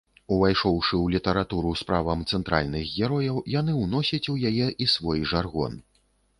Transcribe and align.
Увайшоўшы 0.35 0.93
ў 0.99 1.13
літаратуру 1.15 1.73
з 1.81 1.87
правам 1.89 2.25
цэнтральных 2.31 2.89
герояў, 2.95 3.37
яны 3.59 3.79
ўносяць 3.83 4.23
у 4.37 4.39
яе 4.53 4.67
і 4.83 4.91
свой 4.99 5.19
жаргон. 5.37 5.81